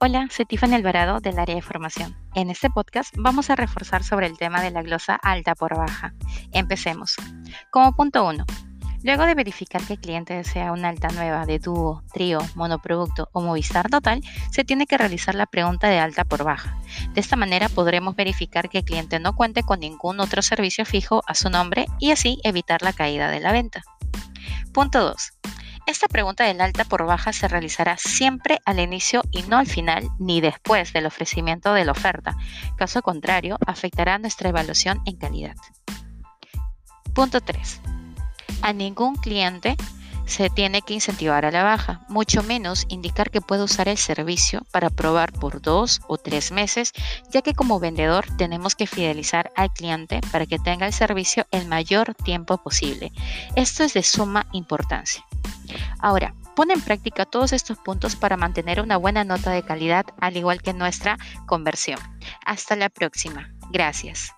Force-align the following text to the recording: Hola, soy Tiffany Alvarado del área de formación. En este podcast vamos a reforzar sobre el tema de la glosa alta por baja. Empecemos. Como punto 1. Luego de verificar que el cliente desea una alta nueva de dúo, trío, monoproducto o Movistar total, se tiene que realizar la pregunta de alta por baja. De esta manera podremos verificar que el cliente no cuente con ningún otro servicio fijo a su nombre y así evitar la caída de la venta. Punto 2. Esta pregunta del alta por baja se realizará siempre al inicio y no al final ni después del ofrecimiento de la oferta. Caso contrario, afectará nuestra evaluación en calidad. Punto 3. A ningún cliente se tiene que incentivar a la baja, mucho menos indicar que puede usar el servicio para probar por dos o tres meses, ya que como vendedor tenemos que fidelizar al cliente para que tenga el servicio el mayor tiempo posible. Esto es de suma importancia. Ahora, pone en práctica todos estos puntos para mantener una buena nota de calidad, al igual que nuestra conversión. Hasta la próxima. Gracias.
Hola, 0.00 0.28
soy 0.30 0.44
Tiffany 0.44 0.74
Alvarado 0.74 1.18
del 1.18 1.40
área 1.40 1.56
de 1.56 1.60
formación. 1.60 2.16
En 2.36 2.50
este 2.50 2.70
podcast 2.70 3.12
vamos 3.18 3.50
a 3.50 3.56
reforzar 3.56 4.04
sobre 4.04 4.28
el 4.28 4.38
tema 4.38 4.62
de 4.62 4.70
la 4.70 4.82
glosa 4.82 5.16
alta 5.16 5.56
por 5.56 5.76
baja. 5.76 6.14
Empecemos. 6.52 7.16
Como 7.72 7.92
punto 7.96 8.24
1. 8.24 8.44
Luego 9.02 9.26
de 9.26 9.34
verificar 9.34 9.82
que 9.82 9.94
el 9.94 9.98
cliente 9.98 10.34
desea 10.34 10.70
una 10.70 10.88
alta 10.88 11.08
nueva 11.08 11.46
de 11.46 11.58
dúo, 11.58 12.04
trío, 12.12 12.38
monoproducto 12.54 13.28
o 13.32 13.40
Movistar 13.40 13.90
total, 13.90 14.22
se 14.52 14.62
tiene 14.62 14.86
que 14.86 14.98
realizar 14.98 15.34
la 15.34 15.46
pregunta 15.46 15.88
de 15.88 15.98
alta 15.98 16.22
por 16.22 16.44
baja. 16.44 16.78
De 17.14 17.20
esta 17.20 17.34
manera 17.34 17.68
podremos 17.68 18.14
verificar 18.14 18.68
que 18.68 18.78
el 18.78 18.84
cliente 18.84 19.18
no 19.18 19.34
cuente 19.34 19.64
con 19.64 19.80
ningún 19.80 20.20
otro 20.20 20.42
servicio 20.42 20.84
fijo 20.84 21.24
a 21.26 21.34
su 21.34 21.50
nombre 21.50 21.86
y 21.98 22.12
así 22.12 22.38
evitar 22.44 22.82
la 22.82 22.92
caída 22.92 23.32
de 23.32 23.40
la 23.40 23.50
venta. 23.50 23.82
Punto 24.72 25.00
2. 25.00 25.37
Esta 25.88 26.06
pregunta 26.06 26.44
del 26.44 26.60
alta 26.60 26.84
por 26.84 27.06
baja 27.06 27.32
se 27.32 27.48
realizará 27.48 27.96
siempre 27.96 28.58
al 28.66 28.78
inicio 28.78 29.22
y 29.30 29.40
no 29.44 29.56
al 29.56 29.66
final 29.66 30.06
ni 30.18 30.42
después 30.42 30.92
del 30.92 31.06
ofrecimiento 31.06 31.72
de 31.72 31.86
la 31.86 31.92
oferta. 31.92 32.36
Caso 32.76 33.00
contrario, 33.00 33.56
afectará 33.66 34.18
nuestra 34.18 34.50
evaluación 34.50 35.00
en 35.06 35.16
calidad. 35.16 35.56
Punto 37.14 37.40
3. 37.40 37.80
A 38.60 38.74
ningún 38.74 39.16
cliente 39.16 39.78
se 40.26 40.50
tiene 40.50 40.82
que 40.82 40.92
incentivar 40.92 41.46
a 41.46 41.50
la 41.50 41.62
baja, 41.62 42.02
mucho 42.10 42.42
menos 42.42 42.84
indicar 42.90 43.30
que 43.30 43.40
puede 43.40 43.62
usar 43.62 43.88
el 43.88 43.96
servicio 43.96 44.66
para 44.70 44.90
probar 44.90 45.32
por 45.32 45.62
dos 45.62 46.02
o 46.06 46.18
tres 46.18 46.52
meses, 46.52 46.92
ya 47.30 47.40
que 47.40 47.54
como 47.54 47.80
vendedor 47.80 48.26
tenemos 48.36 48.74
que 48.74 48.86
fidelizar 48.86 49.50
al 49.56 49.72
cliente 49.72 50.20
para 50.30 50.44
que 50.44 50.58
tenga 50.58 50.86
el 50.86 50.92
servicio 50.92 51.46
el 51.50 51.66
mayor 51.66 52.14
tiempo 52.14 52.58
posible. 52.58 53.10
Esto 53.56 53.84
es 53.84 53.94
de 53.94 54.02
suma 54.02 54.46
importancia. 54.52 55.24
Ahora, 56.00 56.34
pone 56.56 56.74
en 56.74 56.80
práctica 56.80 57.24
todos 57.24 57.52
estos 57.52 57.78
puntos 57.78 58.16
para 58.16 58.36
mantener 58.36 58.80
una 58.80 58.96
buena 58.96 59.24
nota 59.24 59.50
de 59.50 59.62
calidad, 59.62 60.06
al 60.20 60.36
igual 60.36 60.62
que 60.62 60.72
nuestra 60.72 61.18
conversión. 61.46 61.98
Hasta 62.44 62.76
la 62.76 62.88
próxima. 62.88 63.54
Gracias. 63.70 64.37